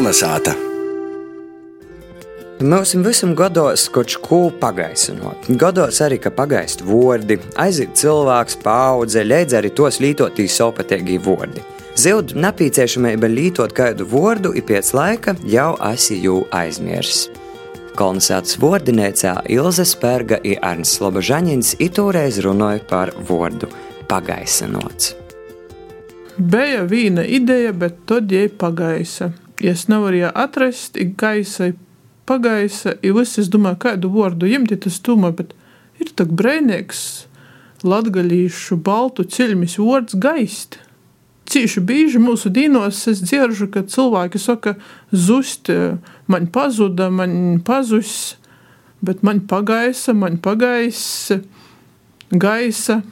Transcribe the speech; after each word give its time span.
Kolnesāta! 0.00 0.54
Mums 2.64 2.94
visam 3.04 3.34
gados 3.36 3.82
kaut 3.92 4.14
ko 4.24 4.38
pagaisinot. 4.62 5.50
Gados 5.60 5.98
arī, 6.00 6.16
ka 6.24 6.30
pagaist 6.32 6.80
vārdi, 6.88 7.36
aiziet 7.60 7.92
cilvēks, 8.00 8.56
paudze, 8.64 9.20
leidz 9.26 9.58
arī 9.58 9.68
tos 9.76 9.98
lītotīs 10.00 10.56
sopatēgī 10.56 11.18
vārdi. 11.26 11.60
Zildu 12.00 12.38
nepieciešamība 12.40 13.28
lītot 13.28 13.74
kādu 13.76 14.06
vārdu, 14.08 14.54
ir 14.56 14.64
pēc 14.70 14.94
laika 14.96 15.36
jau 15.44 15.74
esi 15.90 16.16
jū 16.22 16.38
aizmirsis. 16.62 17.28
Kolonizētas 18.00 18.56
vārdinēcā 18.64 19.34
Ilze 19.52 19.84
Spērga 19.84 20.40
un 20.40 20.64
Arns 20.70 20.94
Slobožaņins 20.96 21.74
itūreiz 21.90 22.40
runāja 22.46 22.80
par 22.88 23.12
vārdu 23.28 23.68
pagaisinots. 24.08 25.12
Bija 26.40 26.88
viena 26.88 27.28
ideja, 27.28 27.76
bet 27.76 28.00
tad 28.08 28.32
jai 28.32 28.48
pagaisa. 28.48 29.34
Es 29.60 29.88
nevaru 29.88 30.30
atrast, 30.32 30.96
ir 30.96 31.12
gaisa, 31.20 31.72
pagaisa, 32.24 32.94
ir 33.04 33.12
viss, 33.18 33.38
es 33.40 33.50
domāju, 33.52 33.76
kādu 33.84 34.08
vārdu 34.14 34.48
ņemt, 34.48 34.72
tas 34.86 35.00
tūmā, 35.04 35.34
bet 35.36 35.52
ir 36.00 36.12
tak 36.16 36.32
brēnīgs 36.32 37.26
latgalīšu 37.84 38.78
baltu 38.84 39.26
ceļmis 39.28 39.76
vārds 39.80 40.16
gaist. 40.20 40.78
Cīši 41.50 41.82
bieži 41.82 42.20
mūsu 42.22 42.48
dīnos 42.54 43.02
es 43.10 43.20
dzirdu, 43.24 43.68
ka 43.74 43.82
cilvēki 43.84 44.40
saka, 44.40 44.76
zust, 45.12 45.68
man 46.30 46.46
pazuda, 46.54 47.10
man 47.12 47.58
pazus, 47.66 48.36
bet 49.04 49.24
man 49.26 49.42
pagaisa, 49.50 50.14
man 50.14 50.38
pagaisa, 50.40 51.40
gaisa. 52.30 53.02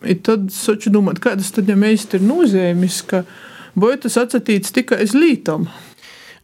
I 0.00 0.14
tad 0.16 0.48
saču 0.52 0.92
domāt, 0.92 1.18
kādas 1.20 1.50
tad 1.52 1.68
ja 1.68 1.76
mēs 1.76 2.06
ir 2.14 2.22
nozīmes, 2.24 3.02
ka 3.08 3.24
vai 3.24 3.49
tas 4.02 4.18
atsatīts 4.20 4.74
tikai 4.74 5.02
aiz 5.04 5.14
lītam. 5.16 5.68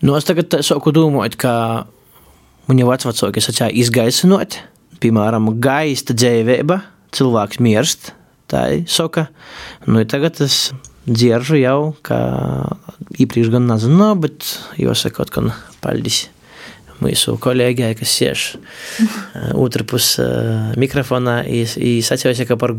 Nu, 0.04 0.16
es 0.18 0.26
tagad 0.28 0.52
saku 0.66 0.92
domāt, 0.92 1.38
ka 1.40 1.86
man 2.68 2.80
jau 2.80 2.90
vecvecāki 2.90 3.42
sacīja 3.42 3.72
izgaisinot, 3.82 4.58
piemēram, 5.00 5.54
gaista 5.62 6.16
dzēvēba, 6.16 6.80
cilvēks 7.16 7.62
mirst, 7.64 8.12
tā 8.50 8.66
ir 8.74 8.84
soka. 8.90 9.28
Nu, 9.88 10.04
tagad 10.08 10.40
es 10.44 10.70
dzirdu 11.06 11.60
jau, 11.60 11.80
ka 12.06 12.18
iepriekš 13.16 13.52
gan 13.54 13.68
nezinu, 13.70 14.12
bet 14.20 14.46
jāsaka, 14.80 15.28
ka 15.30 15.46
paldies 15.82 16.26
mūsu 17.02 17.36
kolēģei, 17.42 17.96
kas 17.98 18.14
sēž 18.20 18.44
otrā 19.64 19.86
pusē 19.88 20.26
mikrofonā, 20.80 21.42
izsacīja, 21.46 22.46
ka 22.48 22.58
par 22.60 22.74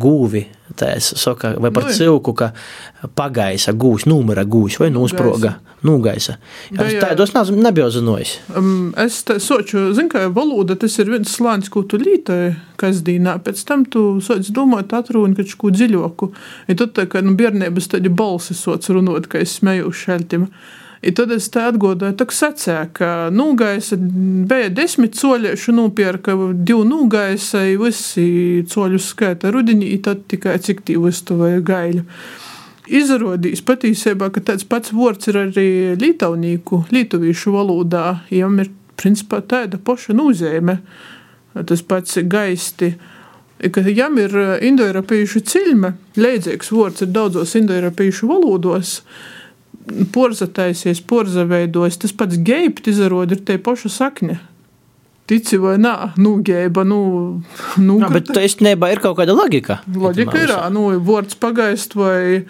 es 0.96 1.14
saku, 1.18 1.54
vai 1.62 1.72
par 1.74 1.90
cilku, 1.94 2.34
ka 2.38 2.52
pagaisa 3.18 3.74
gūs, 3.78 4.08
numura 4.10 4.44
gūs, 4.46 4.80
vai 4.82 4.90
nūsproga, 4.94 5.54
nūgaisa. 5.86 6.38
Tā 6.76 7.14
dos 7.18 7.34
nebija 7.54 7.90
zinājis. 7.94 8.38
Um, 8.58 8.94
es 9.00 9.22
soču, 9.44 9.92
zinu, 9.98 10.10
ka 10.12 10.28
valoda 10.34 10.78
tas 10.80 10.98
ir 11.00 11.12
viens 11.12 11.32
slānis, 11.32 11.72
ko 11.74 11.84
tu 11.88 12.00
lītoji 12.02 12.56
kasdīnā, 12.82 13.38
pēc 13.46 13.64
tam 13.68 13.86
tu 13.86 14.06
soc 14.24 14.50
domāt 14.54 14.94
atrūni 14.98 15.38
kaut 15.38 15.56
ko 15.62 15.72
dziļoku. 15.74 16.32
Ja 16.70 16.78
tad 16.82 16.96
tā, 16.98 17.08
ka 17.12 17.24
nu, 17.26 17.38
bērnības 17.40 17.94
tādi 17.94 18.12
balsi 18.14 18.58
soc 18.58 18.90
runot, 18.92 19.30
ka 19.32 19.42
es 19.44 19.58
smeju 19.60 19.94
šeltim. 19.94 20.50
I 21.02 21.14
tad 21.14 21.32
es 21.36 21.46
te 21.54 21.62
atgādāju, 21.62 22.16
ka 22.18 22.34
secēju, 22.34 22.90
ka 22.98 23.10
nūgaisa 23.34 24.00
bija 24.50 24.72
desmit 24.74 25.18
soļiešu, 25.20 25.76
nopirka 25.78 26.34
divu 26.58 26.84
nūgaisa, 26.90 27.62
visi 27.78 28.66
soļu 28.70 29.02
skaita 29.02 29.52
rudenī, 29.54 29.92
tad 30.02 30.26
tikai 30.32 30.58
cik 30.64 30.82
tīvu 30.88 31.12
iztuvēja 31.14 31.62
gaļu. 31.68 32.06
Izrādījās 32.88 33.62
patiesībā, 33.68 34.32
ka 34.32 34.42
tāds 34.48 34.66
pats 34.66 34.94
vārds 34.96 35.30
ir 35.30 35.42
arī 35.42 35.70
lītaunīku, 36.00 36.86
lietuvīšu 36.96 37.54
valodā. 37.54 38.06
Viņam 38.32 38.62
ir 38.64 38.72
principā 38.98 39.42
tāda 39.44 39.78
paša 39.78 40.16
nozīme. 40.18 40.80
Tas 41.68 41.82
pats 41.84 42.18
gaisti. 42.32 42.94
Ka 43.74 43.82
jām 43.82 44.20
ir 44.22 44.34
indoeiropiešu 44.64 45.42
cilme, 45.50 45.96
līdzīgs 46.18 46.70
vārds 46.72 47.04
ir 47.04 47.12
daudzos 47.12 47.56
indoeiropiešu 47.58 48.30
valodos 48.30 49.02
porza 50.14 50.48
taisies, 50.48 51.02
porza 51.02 51.46
veidojas. 51.48 52.00
Tas 52.02 52.14
pats 52.16 52.40
geibt 52.44 52.88
izrod 52.90 53.34
ir 53.34 53.44
tie 53.48 53.58
paši 53.62 53.92
sakņi. 53.94 54.38
Tici 55.28 55.58
vai 55.60 55.76
nē, 55.76 56.14
nu, 56.24 56.38
gēba, 56.40 56.86
nu, 56.88 56.98
nu. 57.84 57.98
Jā, 58.00 58.08
bet 58.14 58.30
tā 58.32 58.46
īstenībā 58.48 58.94
ir 58.94 59.02
kaut 59.04 59.18
kāda 59.20 59.36
loģika. 59.36 59.82
Loģika 59.92 60.40
ir, 60.40 60.54
nu, 60.72 60.86
vārds 61.04 61.36
pagaist 61.36 61.98
vai, 62.00 62.46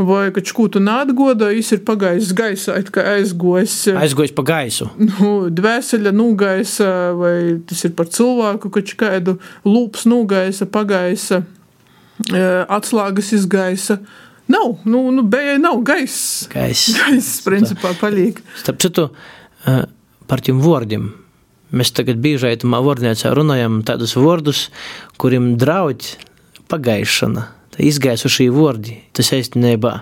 vai 0.00 0.22
ka 0.32 0.40
čkūtu 0.40 0.80
nātgoda, 0.80 1.50
jis 1.52 1.74
ir 1.76 1.82
pagājis 1.84 2.32
gaisā, 2.38 2.78
it 2.80 2.88
kā 2.94 3.04
aizgojis. 3.18 3.76
Aizgojis 4.00 4.32
pa 4.32 4.46
gaisu. 4.48 4.88
Nu, 4.96 5.34
dvēseļa 5.52 6.14
nūgaisa, 6.16 6.88
vai 7.20 7.36
tas 7.68 7.84
ir 7.84 7.92
par 8.00 8.08
cilvēku, 8.16 8.72
ka 8.72 8.86
kādu 9.04 9.36
lūps 9.68 10.08
nūgaisa, 10.08 10.70
pagaisa, 10.72 11.42
atslāgas 12.32 13.34
izgaisa. 13.36 14.00
Nav, 14.52 14.82
nu, 14.84 15.02
nu 15.14 15.24
bija 15.32 15.56
nav 15.60 15.80
gaiss. 15.86 16.46
Gaiss. 16.52 16.92
Gaiss, 16.98 17.40
principā, 17.46 17.94
paliek. 18.00 18.40
Starp 18.60 18.82
citu, 18.84 19.08
par 20.28 20.44
tiem 20.44 20.60
vārdiem. 20.62 21.10
Mēs 21.72 21.94
tagad 21.96 22.20
bieži 22.20 22.50
aitumā 22.50 22.82
vārdniecā 22.84 23.32
runājam 23.32 23.80
tādus 23.88 24.12
vārdus, 24.18 24.66
kuriem 25.20 25.54
draudz 25.60 26.18
pagaišana, 26.72 27.46
tā 27.72 27.86
izgaisušie 27.88 28.50
vārdi. 28.52 28.98
Tas 29.16 29.32
īstenībā 29.32 29.94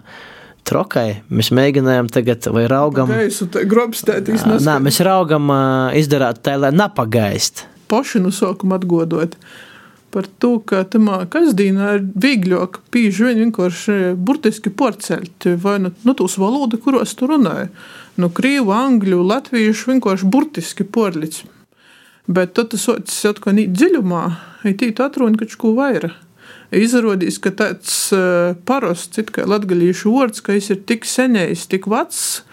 trokai. 0.67 1.21
Mēs 1.31 1.53
mēģinājām 1.55 2.11
tagad, 2.12 2.50
vai 2.55 2.67
raugam. 2.71 3.11
Gaisu, 3.11 3.47
tā 3.55 3.62
grobstētīs. 3.71 4.47
Nā, 4.67 4.78
mēs 4.82 5.00
raugam 5.06 5.50
izdarāt 5.99 6.43
tā, 6.47 6.56
lai 6.59 6.72
napagaist. 6.75 7.69
Paši 7.91 8.22
no 8.22 8.34
sākuma 8.34 8.78
atgodot 8.78 9.38
par 10.10 10.26
to, 10.43 10.56
ka 10.66 10.82
tamā 10.91 11.22
kasdīnā 11.31 11.93
ir 11.97 12.04
vieglāk 12.25 12.81
pīži 12.93 13.28
vien 13.28 13.44
vienkārši 13.44 14.15
burtiski 14.19 14.72
porcelt, 14.75 15.47
vai 15.62 15.78
nu, 15.84 15.93
nu 16.06 16.15
tūs 16.19 16.37
valoda, 16.41 16.81
kuros 16.82 17.15
tu 17.19 17.28
runāji. 17.31 17.71
Nu, 18.20 18.31
krīvu, 18.34 18.72
angļu, 18.75 19.22
latviešu 19.31 19.94
vienkārši 19.94 20.31
burtiski 20.31 20.84
porlic. 20.84 21.43
Bet 22.31 22.54
tad 22.59 22.72
tas 22.75 22.84
socis 22.87 23.25
atkal 23.31 23.56
nīt 23.56 23.72
dziļumā, 23.75 24.25
ja 24.66 24.75
tī 24.78 24.91
tu 24.94 25.06
atruni 25.06 25.41
kaut 25.41 25.56
ko 25.59 25.72
vaira. 25.78 26.12
Izrādīs, 26.70 27.41
ka 27.43 27.50
tāds 27.50 27.94
uh, 28.15 28.53
parasts, 28.66 29.19
it 29.19 29.32
kā 29.34 29.43
latgalīšu 29.49 30.12
vārds, 30.15 30.43
ka 30.44 30.54
viņš 30.54 30.69
ir 30.70 30.84
tik 30.87 31.09
senējis, 31.09 31.66
tik 31.72 31.88
vecs, 31.91 32.44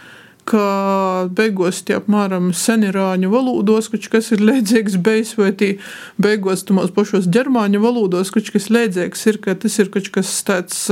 ka 0.47 1.27
beigās 1.37 1.81
tie 1.85 1.97
apmēram 1.99 2.51
senirāņu 2.55 3.31
valodos, 3.31 3.89
kas 3.91 4.31
ir 4.35 4.43
līdzīgs 4.47 4.99
beigas, 5.03 5.33
vai 5.39 5.53
tī 5.57 5.71
beigās 6.21 6.65
tumos 6.67 6.93
pašos 6.95 7.29
ģermāņu 7.33 7.81
valodos, 7.83 8.31
kas 8.33 8.69
līdzīgs 8.73 9.25
ir, 9.31 9.41
ka 9.43 9.57
tas 9.59 9.79
ir 9.81 9.91
kaut 9.93 10.13
kas 10.13 10.37
tāds. 10.47 10.85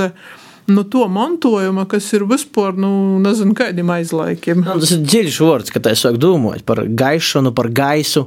Nu, 0.66 0.82
to 0.90 1.04
mantojuma, 1.14 1.84
kas 1.86 2.08
ir 2.18 2.24
vispār, 2.26 2.74
nu, 2.82 3.20
nezinu, 3.22 3.54
kādiem 3.54 3.92
aizlaikiem. 4.00 4.64
Nu, 4.66 4.80
tas 4.82 4.96
ir 4.96 5.04
dziļš 5.04 5.38
vārds, 5.46 5.70
ka 5.70 5.78
tā 5.86 5.94
sāk 5.94 6.18
domāt 6.18 6.64
par 6.66 6.82
gaišanu, 6.90 7.52
par 7.54 7.70
gaisu, 7.70 8.26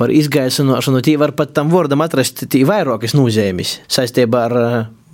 par 0.00 0.14
izgaisinošanu. 0.14 1.04
Tī 1.04 1.18
var 1.20 1.34
pat 1.36 1.52
tam 1.52 1.68
vārdam 1.74 2.00
atrast 2.06 2.46
vairākas 2.48 3.12
nozīmes 3.12 3.82
saistībā 3.92 4.46
ar 4.48 4.56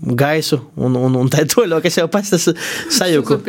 gaisu 0.01 0.61
un, 0.77 0.97
un, 0.97 1.17
un 1.21 1.31
tā 1.33 1.45
toļo, 1.49 1.81
kas 1.85 1.99
jau 2.01 2.09
pats 2.13 2.33
tas 2.35 2.49
sajūku. 2.97 3.41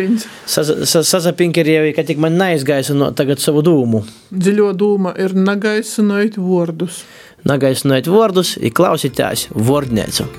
Sazapinki 0.47 1.63
ir 1.63 1.73
jau, 1.75 1.87
ka 1.97 2.05
tik 2.07 2.21
man 2.21 2.37
neizgaisa 2.39 2.95
no 2.97 3.11
tagad 3.15 3.43
savu 3.43 3.63
dūmu. 3.65 4.03
Dziļo 4.35 4.71
dūma 4.77 5.15
ir 5.21 5.35
nagaisinot 5.37 6.39
vārdus. 6.41 7.03
Nagaisinot 7.47 8.09
vārdus, 8.11 8.57
ir 8.61 8.75
klausītājs 8.77 9.49
vārdniecu. 9.55 10.29